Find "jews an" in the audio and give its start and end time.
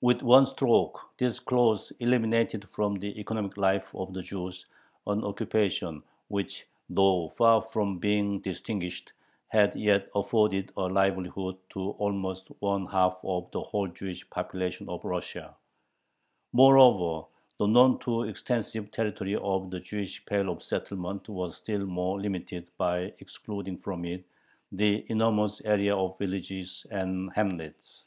4.20-5.22